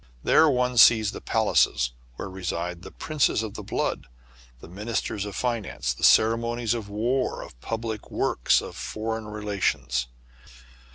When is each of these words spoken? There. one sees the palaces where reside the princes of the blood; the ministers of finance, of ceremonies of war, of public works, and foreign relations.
There. 0.23 0.49
one 0.49 0.77
sees 0.77 1.11
the 1.11 1.21
palaces 1.21 1.91
where 2.15 2.27
reside 2.27 2.81
the 2.81 2.89
princes 2.89 3.43
of 3.43 3.53
the 3.53 3.61
blood; 3.61 4.07
the 4.59 4.67
ministers 4.67 5.25
of 5.25 5.35
finance, 5.35 5.93
of 5.99 6.03
ceremonies 6.07 6.73
of 6.73 6.89
war, 6.89 7.43
of 7.43 7.61
public 7.61 8.09
works, 8.09 8.61
and 8.61 8.73
foreign 8.73 9.27
relations. 9.27 10.07